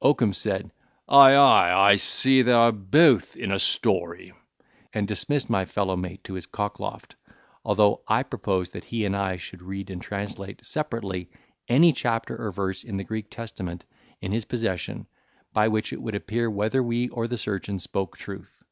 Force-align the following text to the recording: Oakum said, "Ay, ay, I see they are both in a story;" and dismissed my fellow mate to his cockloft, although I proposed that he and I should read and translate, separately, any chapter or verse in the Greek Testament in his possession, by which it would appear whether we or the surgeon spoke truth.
Oakum 0.00 0.32
said, 0.32 0.70
"Ay, 1.08 1.34
ay, 1.34 1.76
I 1.90 1.96
see 1.96 2.42
they 2.42 2.52
are 2.52 2.70
both 2.70 3.34
in 3.34 3.50
a 3.50 3.58
story;" 3.58 4.32
and 4.92 5.08
dismissed 5.08 5.50
my 5.50 5.64
fellow 5.64 5.96
mate 5.96 6.22
to 6.22 6.34
his 6.34 6.46
cockloft, 6.46 7.16
although 7.64 8.02
I 8.06 8.22
proposed 8.22 8.74
that 8.74 8.84
he 8.84 9.04
and 9.04 9.16
I 9.16 9.38
should 9.38 9.60
read 9.60 9.90
and 9.90 10.00
translate, 10.00 10.64
separately, 10.64 11.30
any 11.66 11.92
chapter 11.92 12.40
or 12.40 12.52
verse 12.52 12.84
in 12.84 12.96
the 12.96 13.02
Greek 13.02 13.28
Testament 13.28 13.84
in 14.20 14.30
his 14.30 14.44
possession, 14.44 15.08
by 15.52 15.66
which 15.66 15.92
it 15.92 16.00
would 16.00 16.14
appear 16.14 16.48
whether 16.48 16.80
we 16.80 17.08
or 17.08 17.26
the 17.26 17.36
surgeon 17.36 17.80
spoke 17.80 18.16
truth. 18.16 18.62